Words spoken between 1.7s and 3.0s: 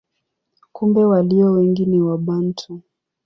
ni Wabantu.